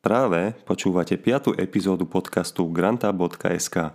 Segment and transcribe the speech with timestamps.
[0.00, 1.60] Práve počúvate 5.
[1.60, 3.92] epizódu podcastu granta.sk.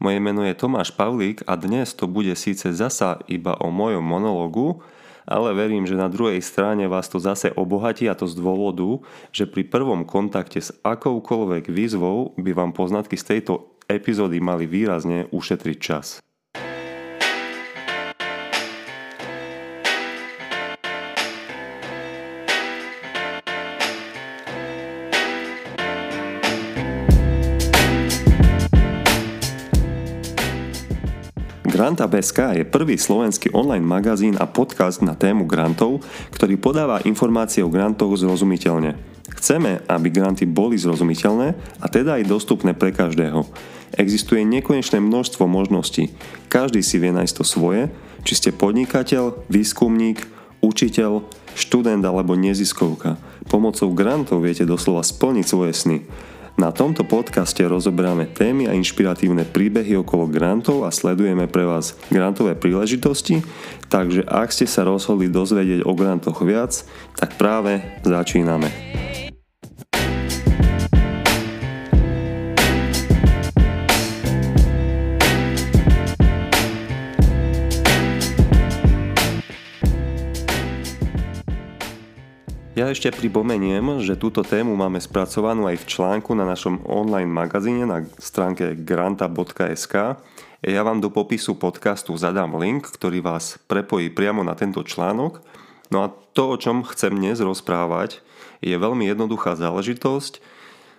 [0.00, 4.80] Moje meno je Tomáš Pavlík a dnes to bude síce zasa iba o mojom monológu,
[5.28, 9.44] ale verím, že na druhej strane vás to zase obohatí a to z dôvodu, že
[9.44, 15.76] pri prvom kontakte s akoukoľvek výzvou by vám poznatky z tejto epizódy mali výrazne ušetriť
[15.76, 16.24] čas.
[31.92, 36.00] Granta.sk je prvý slovenský online magazín a podcast na tému grantov,
[36.32, 38.96] ktorý podáva informácie o grantoch zrozumiteľne.
[39.36, 41.52] Chceme, aby granty boli zrozumiteľné
[41.84, 43.44] a teda aj dostupné pre každého.
[43.92, 46.16] Existuje nekonečné množstvo možností.
[46.48, 47.92] Každý si vie nájsť to svoje,
[48.24, 50.24] či ste podnikateľ, výskumník,
[50.64, 53.20] učiteľ, študent alebo neziskovka.
[53.52, 55.98] Pomocou grantov viete doslova splniť svoje sny.
[56.60, 62.52] Na tomto podcaste rozoberáme témy a inšpiratívne príbehy okolo grantov a sledujeme pre vás grantové
[62.52, 63.40] príležitosti,
[63.88, 66.84] takže ak ste sa rozhodli dozvedieť o grantoch viac,
[67.16, 68.68] tak práve začíname.
[82.82, 87.86] Ja ešte pripomeniem, že túto tému máme spracovanú aj v článku na našom online magazíne
[87.86, 90.18] na stránke granta.sk.
[90.66, 95.46] Ja vám do popisu podcastu zadám link, ktorý vás prepojí priamo na tento článok.
[95.94, 98.18] No a to, o čom chcem dnes rozprávať,
[98.58, 100.42] je veľmi jednoduchá záležitosť.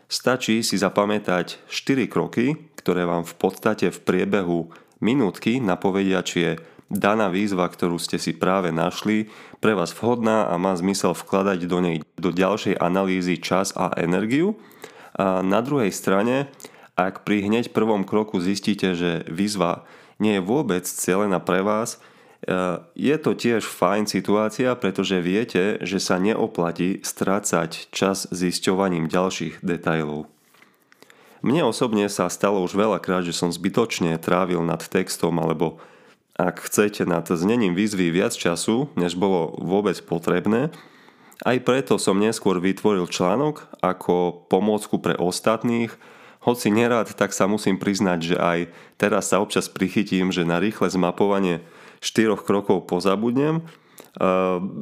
[0.08, 4.72] Stačí si zapamätať 4 kroky, ktoré vám v podstate v priebehu
[5.04, 6.52] minútky napovedia, či je
[6.94, 9.28] daná výzva, ktorú ste si práve našli,
[9.58, 14.56] pre vás vhodná a má zmysel vkladať do nej do ďalšej analýzy čas a energiu.
[15.18, 16.54] A na druhej strane,
[16.94, 19.86] ak pri hneď prvom kroku zistíte, že výzva
[20.22, 25.98] nie je vôbec cieľená pre vás, e, je to tiež fajn situácia, pretože viete, že
[25.98, 30.30] sa neoplatí strácať čas zisťovaním ďalších detajlov.
[31.44, 35.84] Mne osobne sa stalo už veľakrát, že som zbytočne trávil nad textom alebo
[36.44, 40.76] ak chcete nad znením výzvy viac času, než bolo vôbec potrebné,
[41.48, 45.92] aj preto som neskôr vytvoril článok ako pomôcku pre ostatných,
[46.44, 48.60] hoci nerád, tak sa musím priznať, že aj
[49.00, 51.64] teraz sa občas prichytím, že na rýchle zmapovanie
[52.04, 53.64] štyroch krokov pozabudnem.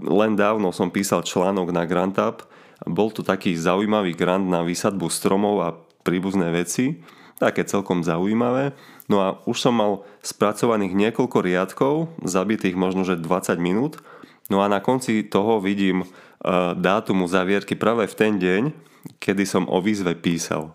[0.02, 2.50] Len dávno som písal článok na GrantUp,
[2.90, 6.98] bol to taký zaujímavý grant na vysadbu stromov a príbuzné veci,
[7.42, 8.78] také celkom zaujímavé.
[9.10, 13.98] No a už som mal spracovaných niekoľko riadkov, zabitých možno že 20 minút.
[14.54, 18.70] No a na konci toho vidím uh, dátum uzavierky práve v ten deň,
[19.18, 20.70] kedy som o výzve písal.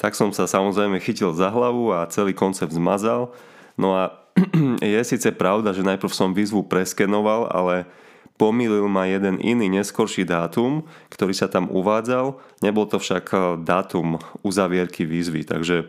[0.00, 3.36] Tak som sa samozrejme chytil za hlavu a celý koncept zmazal.
[3.76, 4.16] No a
[4.80, 7.84] je síce pravda, že najprv som výzvu preskenoval, ale
[8.36, 12.36] pomýlil ma jeden iný neskorší dátum, ktorý sa tam uvádzal.
[12.60, 15.88] Nebol to však eh, dátum uzavierky výzvy, takže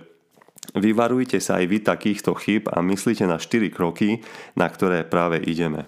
[0.75, 4.19] Vyvarujte sa aj vy takýchto chyb a myslíte na 4 kroky,
[4.59, 5.87] na ktoré práve ideme.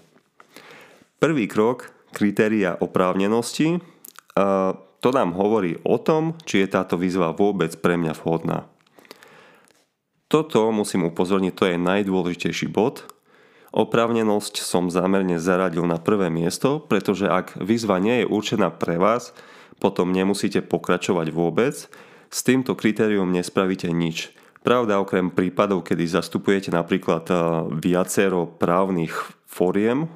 [1.20, 3.84] Prvý krok, kritéria oprávnenosti,
[5.00, 8.72] to nám hovorí o tom, či je táto výzva vôbec pre mňa vhodná.
[10.32, 13.04] Toto musím upozorniť, to je najdôležitejší bod.
[13.76, 19.36] Oprávnenosť som zámerne zaradil na prvé miesto, pretože ak výzva nie je určená pre vás,
[19.78, 21.76] potom nemusíte pokračovať vôbec.
[22.30, 24.34] S týmto kritérium nespravíte nič.
[24.60, 27.40] Pravda, okrem prípadov, kedy zastupujete napríklad eh,
[27.80, 29.16] viacero právnych
[29.48, 30.12] foriem,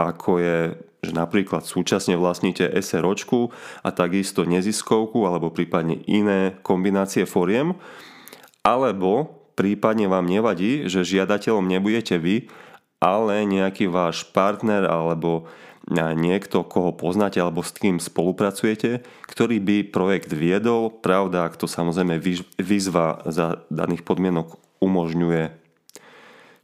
[0.00, 0.58] ako je,
[1.04, 3.52] že napríklad súčasne vlastníte SROčku
[3.84, 7.76] a takisto neziskovku alebo prípadne iné kombinácie foriem,
[8.64, 12.48] alebo prípadne vám nevadí, že žiadateľom nebudete vy,
[13.02, 15.50] ale nejaký váš partner alebo
[15.90, 22.22] niekto, koho poznáte alebo s kým spolupracujete, ktorý by projekt viedol, pravda, ak to samozrejme
[22.60, 25.58] výzva za daných podmienok umožňuje.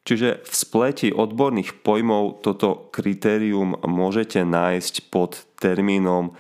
[0.09, 6.33] Čiže v spleti odborných pojmov toto kritérium môžete nájsť pod termínom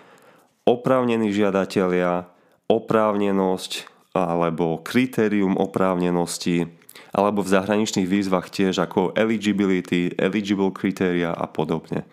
[0.64, 2.32] oprávnení žiadatelia,
[2.68, 6.64] oprávnenosť alebo kritérium oprávnenosti,
[7.12, 12.08] alebo v zahraničných výzvach tiež ako eligibility, eligible kritéria a podobne.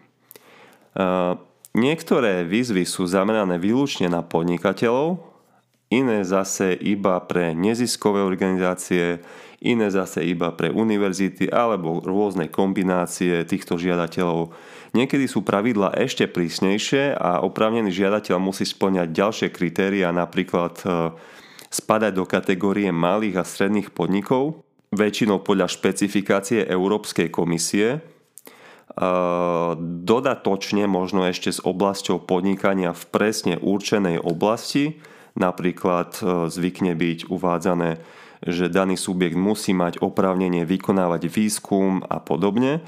[1.75, 5.19] Niektoré výzvy sú zamerané výlučne na podnikateľov,
[5.91, 9.19] iné zase iba pre neziskové organizácie,
[9.59, 14.55] iné zase iba pre univerzity alebo rôzne kombinácie týchto žiadateľov.
[14.95, 21.11] Niekedy sú pravidla ešte prísnejšie a oprávnený žiadateľ musí splňať ďalšie kritéria, napríklad e,
[21.67, 24.63] spadať do kategórie malých a stredných podnikov,
[24.95, 27.99] väčšinou podľa špecifikácie Európskej komisie,
[30.07, 35.03] dodatočne možno ešte s oblasťou podnikania v presne určenej oblasti,
[35.35, 42.77] napríklad e, zvykne byť uvádzané že daný subjekt musí mať oprávnenie vykonávať výskum a podobne.
[42.77, 42.81] E,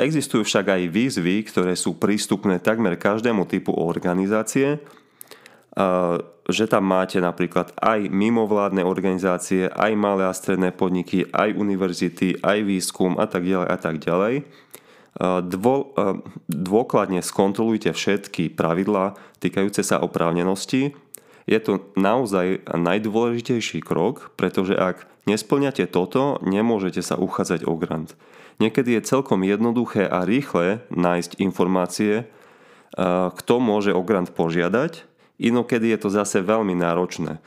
[0.00, 4.80] existujú však aj výzvy, ktoré sú prístupné takmer každému typu organizácie,
[6.48, 12.58] že tam máte napríklad aj mimovládne organizácie, aj malé a stredné podniky, aj univerzity, aj
[12.60, 14.34] výskum a tak ďalej a tak ďalej.
[15.16, 15.42] E,
[16.48, 20.96] dôkladne skontrolujte všetky pravidlá týkajúce sa oprávnenosti
[21.46, 28.14] je to naozaj najdôležitejší krok, pretože ak nesplňate toto, nemôžete sa uchádzať o grant.
[28.62, 32.30] Niekedy je celkom jednoduché a rýchle nájsť informácie,
[33.32, 35.02] kto môže o grant požiadať,
[35.40, 37.40] inokedy je to zase veľmi náročné.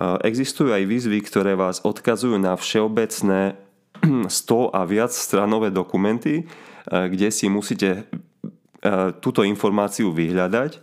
[0.00, 3.56] Existujú aj výzvy, ktoré vás odkazujú na všeobecné
[4.28, 6.44] 100 a viac stranové dokumenty,
[6.86, 8.08] kde si musíte
[9.20, 10.80] túto informáciu vyhľadať.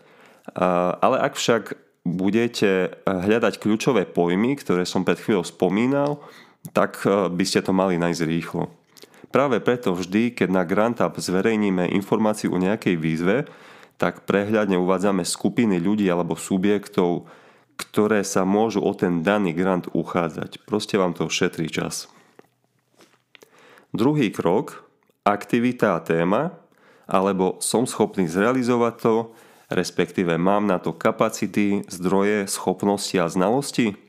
[1.02, 1.64] Ale ak však
[2.08, 6.24] budete hľadať kľúčové pojmy, ktoré som pred chvíľou spomínal,
[6.72, 8.72] tak by ste to mali nájsť rýchlo.
[9.28, 13.44] Práve preto vždy, keď na GrantUp zverejníme informáciu o nejakej výzve,
[14.00, 17.28] tak prehľadne uvádzame skupiny ľudí alebo subjektov,
[17.76, 20.64] ktoré sa môžu o ten daný grant uchádzať.
[20.64, 22.08] Proste vám to šetrí čas.
[23.92, 24.87] Druhý krok,
[25.28, 26.56] aktivita a téma,
[27.04, 29.16] alebo som schopný zrealizovať to,
[29.68, 34.00] respektíve mám na to kapacity, zdroje, schopnosti a znalosti?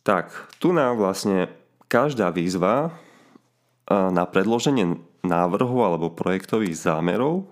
[0.00, 1.52] Tak, tu nám vlastne
[1.92, 2.96] každá výzva
[3.90, 4.96] na predloženie
[5.26, 7.44] návrhu alebo projektových zámerov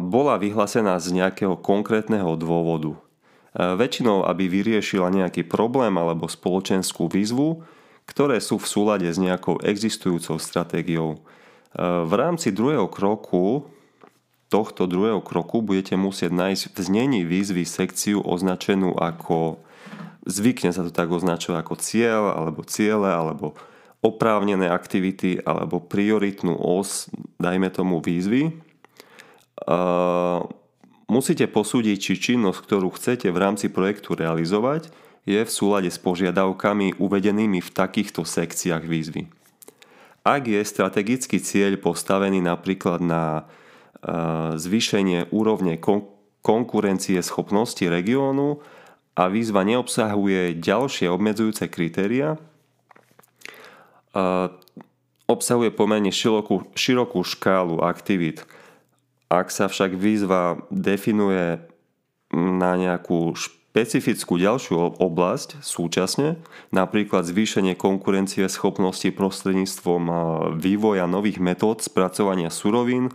[0.00, 2.94] bola vyhlásená z nejakého konkrétneho dôvodu.
[3.54, 7.66] Väčšinou, aby vyriešila nejaký problém alebo spoločenskú výzvu,
[8.04, 11.22] ktoré sú v súlade s nejakou existujúcou stratégiou.
[11.78, 13.66] V rámci druhého kroku
[14.54, 19.58] tohto druhého kroku budete musieť nájsť v znení výzvy sekciu označenú ako,
[20.30, 23.58] zvykne sa to tak označovať ako cieľ, alebo ciele, alebo
[23.98, 27.10] oprávnené aktivity, alebo prioritnú os,
[27.42, 28.54] dajme tomu výzvy.
[29.64, 30.46] Uh,
[31.10, 34.92] musíte posúdiť, či činnosť, ktorú chcete v rámci projektu realizovať,
[35.24, 39.28] je v súlade s požiadavkami uvedenými v takýchto sekciách výzvy.
[40.24, 43.48] Ak je strategický cieľ postavený napríklad na
[44.56, 45.80] zvýšenie úrovne
[46.44, 48.60] konkurencie schopnosti regiónu
[49.16, 52.36] a výzva neobsahuje ďalšie obmedzujúce kritéria.
[55.24, 58.44] Obsahuje pomerne širokú, širokú škálu aktivít.
[59.32, 61.64] Ak sa však výzva definuje
[62.32, 63.32] na nejakú
[63.74, 66.38] špecifickú ďalšiu oblasť súčasne,
[66.70, 70.02] napríklad zvýšenie konkurencie schopnosti prostredníctvom
[70.62, 73.10] vývoja nových metód spracovania surovín,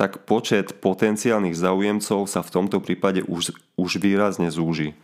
[0.00, 4.96] tak počet potenciálnych záujemcov sa v tomto prípade už, už výrazne zúži.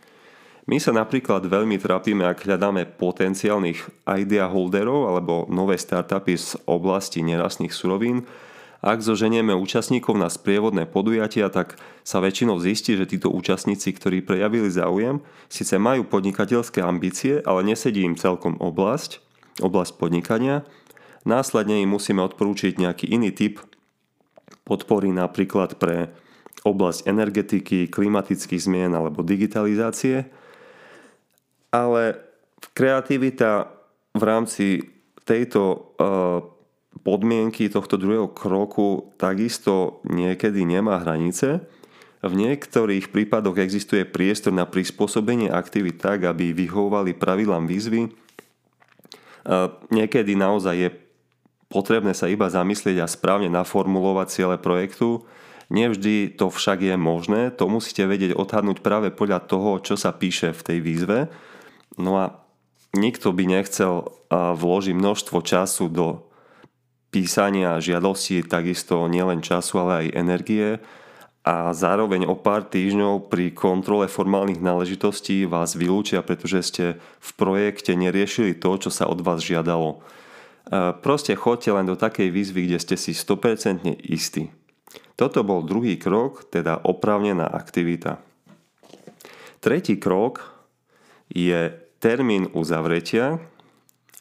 [0.65, 7.21] My sa napríklad veľmi trápime, ak hľadáme potenciálnych idea holderov alebo nové startupy z oblasti
[7.21, 8.25] nerastných surovín.
[8.77, 14.69] Ak zoženieme účastníkov na sprievodné podujatia, tak sa väčšinou zistí, že títo účastníci, ktorí prejavili
[14.69, 19.17] záujem, síce majú podnikateľské ambície, ale nesedí im celkom oblasť,
[19.65, 20.61] oblasť podnikania.
[21.25, 23.59] Následne im musíme odporúčiť nejaký iný typ
[24.63, 26.13] podpory napríklad pre
[26.61, 30.29] oblasť energetiky, klimatických zmien alebo digitalizácie.
[31.73, 32.03] Ale
[32.77, 33.73] kreativita
[34.13, 34.65] v rámci
[35.25, 36.56] tejto eh,
[37.01, 41.65] podmienky tohto druhého kroku takisto niekedy nemá hranice.
[42.25, 48.09] V niektorých prípadoch existuje priestor na prispôsobenie aktivít tak, aby vyhovovali pravidlám výzvy.
[48.09, 50.89] Eh, niekedy naozaj je
[51.71, 55.23] potrebné sa iba zamyslieť a správne naformulovať ciele projektu.
[55.67, 60.55] Nevždy to však je možné, to musíte vedieť odhadnúť práve podľa toho, čo sa píše
[60.55, 61.19] v tej výzve.
[61.99, 62.39] No a
[62.95, 66.26] nikto by nechcel vložiť množstvo času do
[67.17, 70.77] písania žiadosti, takisto nielen času, ale aj energie
[71.41, 77.97] a zároveň o pár týždňov pri kontrole formálnych náležitostí vás vylúčia, pretože ste v projekte
[77.97, 79.97] neriešili to, čo sa od vás žiadalo.
[81.01, 84.53] Proste choďte len do takej výzvy, kde ste si 100% istí.
[85.17, 88.21] Toto bol druhý krok, teda oprávnená aktivita.
[89.57, 90.45] Tretí krok
[91.33, 93.41] je termín uzavretia,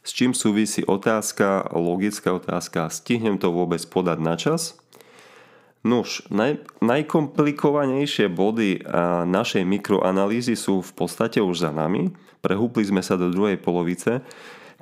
[0.07, 4.79] s čím súvisí otázka, logická otázka, stihnem to vôbec podať na čas?
[5.83, 8.87] Nuž, naj, najkomplikovanejšie body
[9.27, 12.15] našej mikroanalýzy sú v podstate už za nami.
[12.39, 14.23] Prehúpli sme sa do druhej polovice.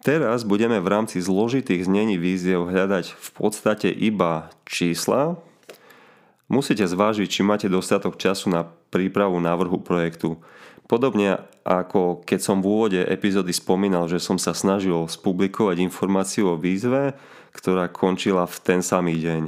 [0.05, 5.41] Teraz budeme v rámci zložitých znení víziev hľadať v podstate iba čísla.
[6.53, 10.37] Musíte zvážiť, či máte dostatok času na prípravu návrhu projektu.
[10.85, 16.61] Podobne ako keď som v úvode epizódy spomínal, že som sa snažil spublikovať informáciu o
[16.61, 17.17] výzve,
[17.57, 19.43] ktorá končila v ten samý deň.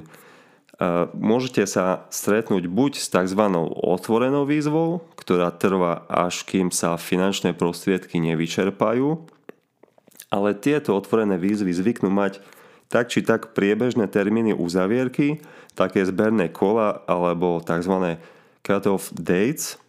[1.16, 3.42] Môžete sa stretnúť buď s tzv.
[3.80, 9.24] otvorenou výzvou, ktorá trvá až kým sa finančné prostriedky nevyčerpajú,
[10.28, 12.40] ale tieto otvorené výzvy zvyknú mať
[12.92, 15.42] tak či tak priebežné termíny uzavierky,
[15.74, 18.20] také zberné kola alebo tzv.
[18.62, 19.80] cut-off dates.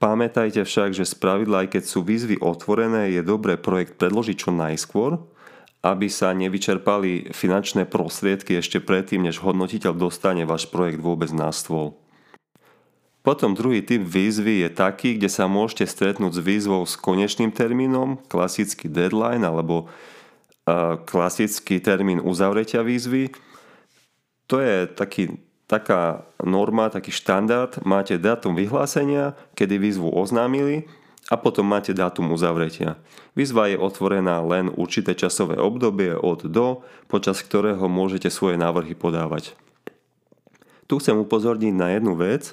[0.00, 5.20] Pamätajte však, že spravidla aj keď sú výzvy otvorené, je dobré projekt predložiť čo najskôr,
[5.84, 12.00] aby sa nevyčerpali finančné prostriedky ešte predtým, než hodnotiteľ dostane váš projekt vôbec na stôl.
[13.20, 18.16] Potom druhý typ výzvy je taký, kde sa môžete stretnúť s výzvou s konečným termínom,
[18.32, 23.36] klasický deadline alebo uh, klasický termín uzavretia výzvy.
[24.48, 25.36] To je taký,
[25.70, 27.78] taká norma, taký štandard.
[27.86, 30.90] Máte dátum vyhlásenia, kedy výzvu oznámili
[31.30, 32.98] a potom máte dátum uzavretia.
[33.38, 39.54] Výzva je otvorená len určité časové obdobie od do, počas ktorého môžete svoje návrhy podávať.
[40.90, 42.50] Tu chcem upozorniť na jednu vec,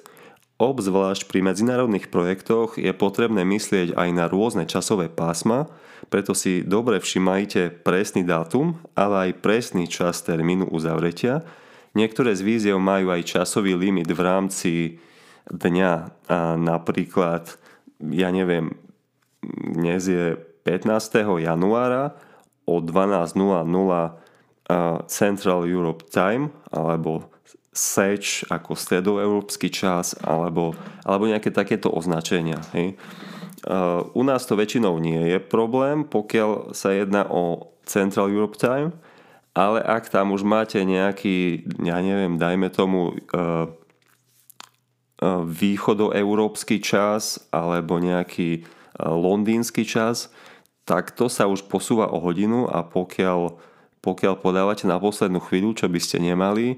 [0.62, 5.66] obzvlášť pri medzinárodných projektoch je potrebné myslieť aj na rôzne časové pásma,
[6.14, 11.42] preto si dobre všimajte presný dátum, ale aj presný čas termínu uzavretia.
[11.98, 14.74] Niektoré z víziev majú aj časový limit v rámci
[15.50, 15.94] dňa,
[16.30, 17.58] a napríklad
[17.98, 18.78] ja neviem,
[19.42, 20.94] dnes je 15.
[21.42, 22.14] januára
[22.70, 23.66] o 12.00
[25.10, 27.34] Central Europe Time alebo
[27.74, 32.62] SEČ ako stredoeurópsky čas alebo, alebo nejaké takéto označenia.
[32.78, 32.94] Hej.
[34.14, 38.94] U nás to väčšinou nie je problém, pokiaľ sa jedná o Central Europe Time,
[39.58, 43.18] ale ak tam už máte nejaký, ja neviem, dajme tomu
[45.50, 48.70] východoeurópsky čas alebo nejaký
[49.02, 50.30] londýnsky čas,
[50.86, 53.58] tak to sa už posúva o hodinu a pokiaľ,
[54.06, 56.78] pokiaľ podávate na poslednú chvíľu, čo by ste nemali,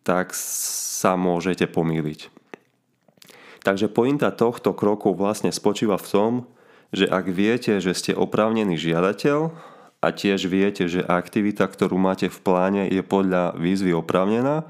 [0.00, 2.32] tak sa môžete pomýliť.
[3.68, 6.32] Takže pointa tohto kroku vlastne spočíva v tom,
[6.88, 9.52] že ak viete, že ste oprávnený žiadateľ
[10.08, 14.64] a tiež viete, že aktivita, ktorú máte v pláne, je podľa výzvy oprávnená,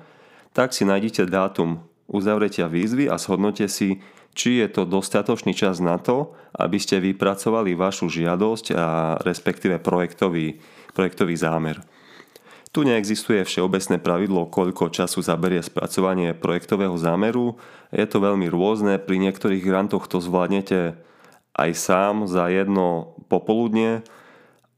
[0.50, 4.02] tak si nájdete dátum uzavretia výzvy a zhodnote si,
[4.34, 8.86] či je to dostatočný čas na to, aby ste vypracovali vašu žiadosť a
[9.22, 10.58] respektíve projektový,
[10.98, 11.78] projektový zámer.
[12.74, 17.56] Tu neexistuje všeobecné pravidlo, koľko času zaberie spracovanie projektového zámeru.
[17.94, 20.98] Je to veľmi rôzne, pri niektorých grantoch to zvládnete
[21.56, 24.04] aj sám za jedno popoludne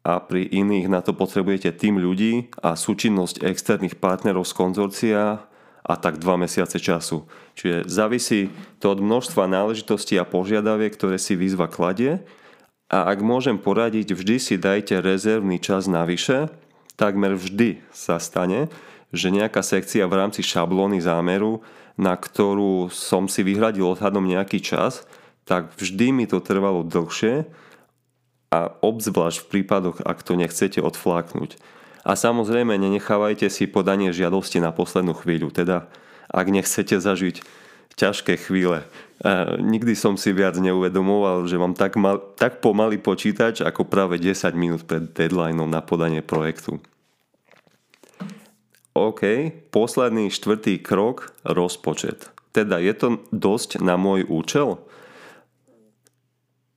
[0.00, 5.44] a pri iných na to potrebujete tým ľudí a súčinnosť externých partnerov z konzorcia
[5.80, 7.28] a tak dva mesiace času.
[7.56, 8.48] Čiže závisí
[8.80, 12.24] to od množstva náležitostí a požiadaviek, ktoré si výzva kladie
[12.90, 16.50] a ak môžem poradiť, vždy si dajte rezervný čas navyše,
[16.98, 18.66] takmer vždy sa stane,
[19.14, 21.62] že nejaká sekcia v rámci šablóny zámeru,
[21.94, 25.06] na ktorú som si vyhradil odhadom nejaký čas,
[25.46, 27.46] tak vždy mi to trvalo dlhšie
[28.50, 31.54] a obzvlášť v prípadoch, ak to nechcete odfláknuť.
[32.02, 35.86] A samozrejme nenechávajte si podanie žiadosti na poslednú chvíľu, teda
[36.26, 37.46] ak nechcete zažiť
[37.94, 38.82] ťažké chvíle.
[39.20, 44.16] A nikdy som si viac neuvedomoval, že mám tak, mal, tak pomalý počítač ako práve
[44.16, 46.80] 10 minút pred deadlineom na podanie projektu.
[48.96, 52.34] OK, posledný štvrtý krok, rozpočet.
[52.50, 54.82] Teda je to dosť na môj účel?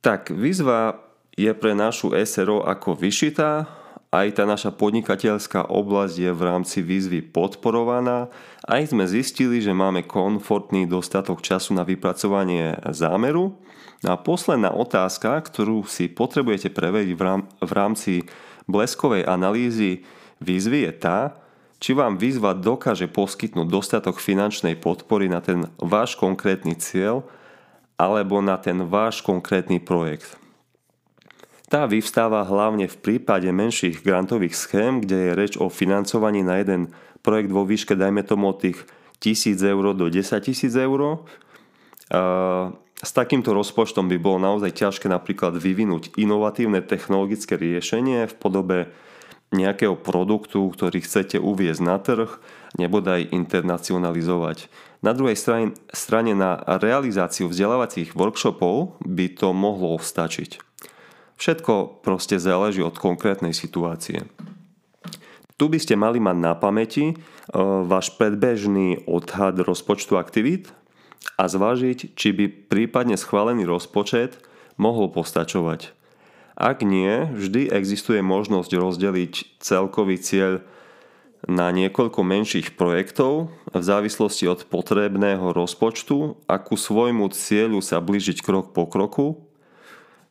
[0.04, 1.03] Tak výzva
[1.34, 3.66] je pre našu SRO ako vyšitá,
[4.14, 8.30] aj tá naša podnikateľská oblasť je v rámci výzvy podporovaná.
[8.62, 13.58] Aj sme zistili, že máme komfortný dostatok času na vypracovanie zámeru.
[14.06, 17.10] No a posledná otázka, ktorú si potrebujete preveriť
[17.58, 18.22] v rámci
[18.70, 20.06] bleskovej analýzy
[20.38, 21.18] výzvy je tá,
[21.82, 27.26] či vám výzva dokáže poskytnúť dostatok finančnej podpory na ten váš konkrétny cieľ
[27.98, 30.43] alebo na ten váš konkrétny projekt.
[31.64, 36.92] Tá vyvstáva hlavne v prípade menších grantových schém, kde je reč o financovaní na jeden
[37.24, 38.84] projekt vo výške, dajme tomu od tých
[39.24, 40.52] 1000 eur do 10 000
[40.84, 41.00] eur.
[43.00, 48.78] s takýmto rozpočtom by bolo naozaj ťažké napríklad vyvinúť inovatívne technologické riešenie v podobe
[49.54, 52.28] nejakého produktu, ktorý chcete uviezť na trh,
[52.76, 54.68] nebodaj internacionalizovať.
[55.00, 60.73] Na druhej strane, strane na realizáciu vzdelávacích workshopov by to mohlo stačiť.
[61.36, 64.22] Všetko proste záleží od konkrétnej situácie.
[65.54, 67.14] Tu by ste mali mať na pamäti e,
[67.86, 70.74] váš predbežný odhad rozpočtu aktivít
[71.38, 74.42] a zvážiť, či by prípadne schválený rozpočet
[74.74, 75.94] mohol postačovať.
[76.54, 80.62] Ak nie, vždy existuje možnosť rozdeliť celkový cieľ
[81.44, 88.40] na niekoľko menších projektov v závislosti od potrebného rozpočtu a ku svojmu cieľu sa blížiť
[88.40, 89.44] krok po kroku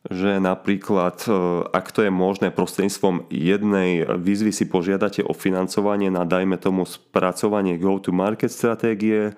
[0.04, 1.32] že napríklad, e,
[1.72, 7.80] ak to je možné, prostredníctvom jednej výzvy si požiadate o financovanie na, dajme tomu, spracovanie
[7.80, 9.34] go-to-market stratégie, e,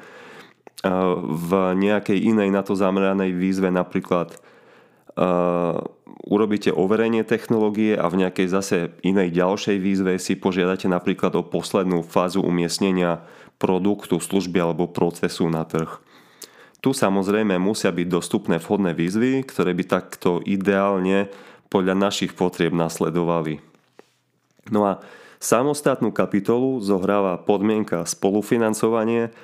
[1.23, 4.39] v nejakej inej na to zameranej výzve napríklad e,
[6.27, 12.03] urobíte overenie technológie a v nejakej zase inej ďalšej výzve si požiadate napríklad o poslednú
[12.03, 13.23] fázu umiestnenia
[13.63, 16.03] produktu, služby alebo procesu na trh.
[16.87, 21.27] Tu samozrejme musia byť dostupné vhodné výzvy, ktoré by takto ideálne
[21.67, 23.59] podľa našich potrieb nasledovali.
[24.71, 25.03] No a
[25.43, 29.35] samostatnú kapitolu zohráva podmienka spolufinancovanie.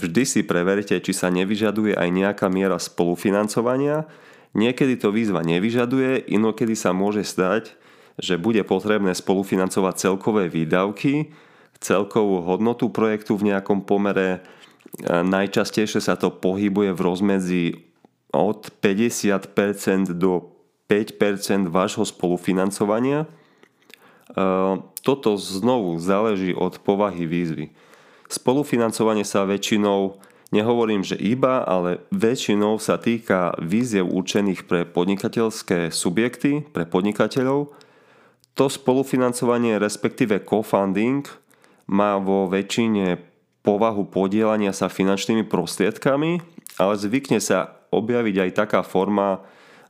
[0.00, 4.08] Vždy si preverte, či sa nevyžaduje aj nejaká miera spolufinancovania.
[4.56, 7.76] Niekedy to výzva nevyžaduje, inokedy sa môže stať,
[8.16, 11.36] že bude potrebné spolufinancovať celkové výdavky,
[11.84, 14.40] celkovú hodnotu projektu v nejakom pomere
[15.04, 17.64] Najčastejšie sa to pohybuje v rozmedzi
[18.32, 20.56] od 50% do
[20.88, 23.28] 5% vášho spolufinancovania.
[25.04, 27.70] Toto znovu záleží od povahy výzvy.
[28.26, 30.18] Spolufinancovanie sa väčšinou,
[30.50, 37.70] nehovorím, že iba, ale väčšinou sa týka výziev určených pre podnikateľské subjekty, pre podnikateľov.
[38.56, 41.22] To spolufinancovanie, respektíve co-funding,
[41.86, 43.35] má vo väčšine
[43.66, 46.38] povahu podielania sa finančnými prostriedkami,
[46.78, 49.42] ale zvykne sa objaviť aj taká forma,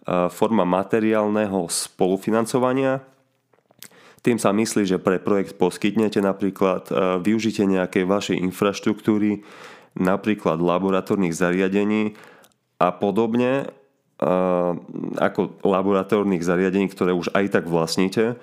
[0.09, 3.05] e, forma materiálneho spolufinancovania.
[4.25, 9.45] Tým sa myslí, že pre projekt poskytnete napríklad e, využitie nejakej vašej infraštruktúry,
[9.93, 12.17] napríklad laboratórnych zariadení
[12.81, 13.69] a podobne,
[14.17, 14.27] e,
[15.21, 18.41] ako laboratórnych zariadení, ktoré už aj tak vlastníte,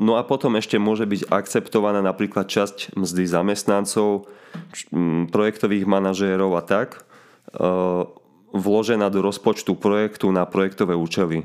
[0.00, 4.24] No a potom ešte môže byť akceptovaná napríklad časť mzdy zamestnancov,
[5.28, 7.04] projektových manažérov a tak,
[8.52, 11.44] vložená do rozpočtu projektu na projektové účely.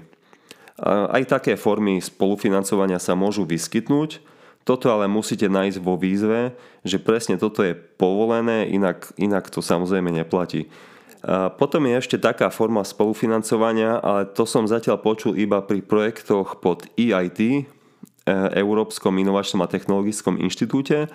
[0.87, 4.23] Aj také formy spolufinancovania sa môžu vyskytnúť,
[4.63, 6.51] toto ale musíte nájsť vo výzve,
[6.83, 10.67] že presne toto je povolené, inak, inak to samozrejme neplatí.
[11.27, 16.59] A potom je ešte taká forma spolufinancovania, ale to som zatiaľ počul iba pri projektoch
[16.61, 17.76] pod EIT, E,
[18.53, 21.07] Európskom inovačnom a technologickom inštitúte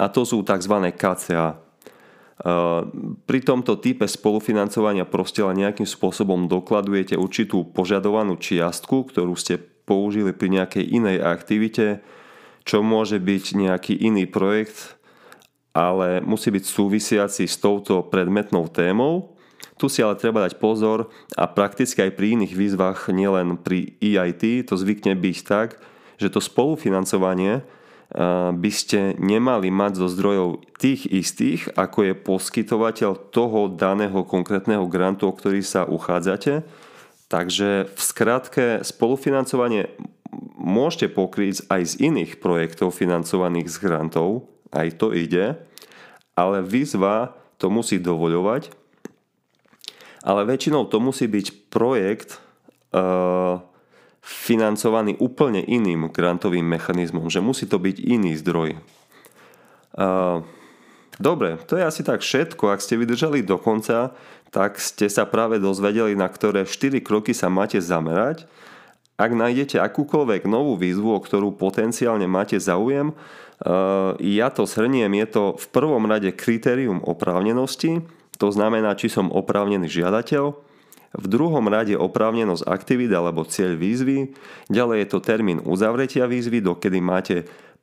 [0.00, 0.74] a to sú tzv.
[0.96, 1.48] KCA.
[1.52, 1.56] E,
[3.24, 10.34] pri tomto type spolufinancovania proste len nejakým spôsobom dokladujete určitú požadovanú čiastku, ktorú ste použili
[10.34, 12.02] pri nejakej inej aktivite,
[12.66, 14.98] čo môže byť nejaký iný projekt,
[15.70, 19.36] ale musí byť súvisiaci s touto predmetnou témou.
[19.76, 24.72] Tu si ale treba dať pozor a prakticky aj pri iných výzvach, nielen pri EIT,
[24.72, 25.76] to zvykne byť tak,
[26.16, 27.64] že to spolufinancovanie
[28.54, 35.26] by ste nemali mať zo zdrojov tých istých, ako je poskytovateľ toho daného konkrétneho grantu,
[35.26, 36.62] o ktorý sa uchádzate.
[37.26, 39.90] Takže v skratke spolufinancovanie
[40.54, 45.58] môžete pokryť aj z iných projektov financovaných z grantov, aj to ide,
[46.38, 48.70] ale výzva to musí dovoľovať,
[50.22, 52.38] ale väčšinou to musí byť projekt,
[52.94, 53.62] uh,
[54.26, 58.74] financovaný úplne iným grantovým mechanizmom, že musí to byť iný zdroj.
[61.16, 62.74] Dobre, to je asi tak všetko.
[62.74, 64.18] Ak ste vydržali do konca,
[64.50, 68.50] tak ste sa práve dozvedeli, na ktoré 4 kroky sa máte zamerať.
[69.16, 73.16] Ak nájdete akúkoľvek novú výzvu, o ktorú potenciálne máte záujem,
[74.20, 78.04] ja to shrniem, je to v prvom rade kritérium oprávnenosti,
[78.36, 80.65] to znamená, či som oprávnený žiadateľ,
[81.14, 84.34] v druhom rade oprávnenosť aktivít alebo cieľ výzvy.
[84.66, 87.36] Ďalej je to termín uzavretia výzvy, dokedy máte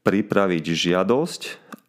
[0.03, 1.41] pripraviť žiadosť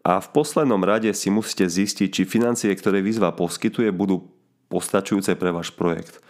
[0.06, 4.30] a v poslednom rade si musíte zistiť, či financie, ktoré výzva poskytuje, budú
[4.70, 6.22] postačujúce pre váš projekt.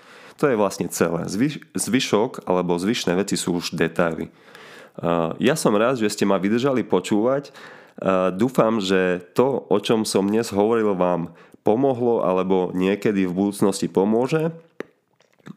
[0.42, 1.30] To je vlastne celé.
[1.30, 4.30] Zvyš- zvyšok alebo zvyšné veci sú už detaily.
[5.38, 7.50] Ja som rád, že ste ma vydržali počúvať.
[8.34, 14.54] Dúfam, že to, o čom som dnes hovoril, vám pomohlo alebo niekedy v budúcnosti pomôže.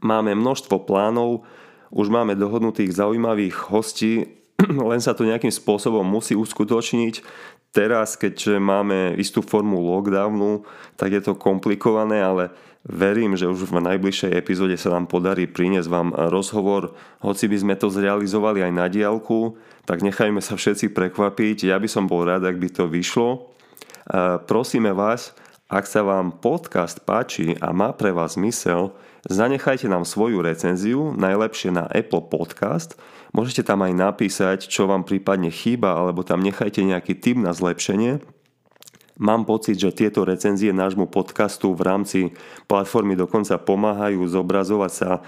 [0.04, 1.48] Máme množstvo plánov,
[1.92, 4.28] už máme dohodnutých zaujímavých hostí,
[4.92, 7.24] len sa to nejakým spôsobom musí uskutočniť.
[7.76, 10.66] Teraz, keďže máme istú formu lockdownu,
[10.98, 12.50] tak je to komplikované, ale
[12.88, 16.96] verím, že už v najbližšej epizóde sa nám podarí priniesť vám rozhovor.
[17.22, 21.68] Hoci by sme to zrealizovali aj na diálku, tak nechajme sa všetci prekvapiť.
[21.68, 23.52] Ja by som bol rád, ak by to vyšlo.
[24.48, 25.36] Prosíme vás,
[25.68, 28.96] ak sa vám podcast páči a má pre vás zmysel,
[29.28, 32.96] zanechajte nám svoju recenziu, najlepšie na Apple Podcast.
[33.36, 38.24] Môžete tam aj napísať, čo vám prípadne chýba, alebo tam nechajte nejaký tip na zlepšenie.
[39.18, 42.20] Mám pocit, že tieto recenzie nášmu podcastu v rámci
[42.70, 45.26] platformy dokonca pomáhajú zobrazovať sa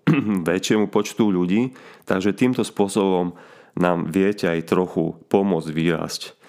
[0.48, 1.76] väčšiemu počtu ľudí,
[2.08, 3.36] takže týmto spôsobom
[3.76, 6.39] nám viete aj trochu pomôcť vyrásť.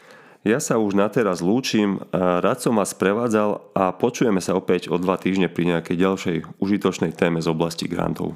[0.41, 4.97] Ja sa už na teraz lúčim, rád som vás prevádzal a počujeme sa opäť o
[4.97, 8.33] dva týždne pri nejakej ďalšej užitočnej téme z oblasti grantov.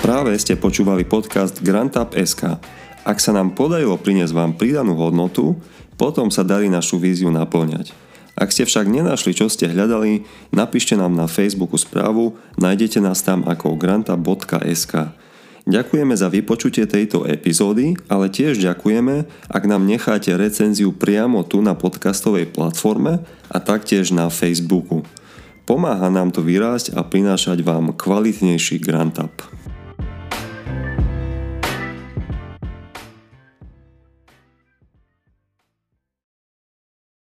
[0.00, 2.56] Práve ste počúvali podcast GrantUp.sk.
[3.04, 5.60] Ak sa nám podarilo priniesť vám pridanú hodnotu,
[6.00, 7.92] potom sa darí našu víziu naplňať.
[8.40, 10.24] Ak ste však nenašli, čo ste hľadali,
[10.56, 15.27] napíšte nám na Facebooku správu, nájdete nás tam ako granta.sk.
[15.68, 21.76] Ďakujeme za vypočutie tejto epizódy, ale tiež ďakujeme, ak nám necháte recenziu priamo tu na
[21.76, 23.20] podcastovej platforme
[23.52, 25.04] a taktiež na Facebooku.
[25.68, 29.57] Pomáha nám to vyrásť a prinášať vám kvalitnejší Grant Up.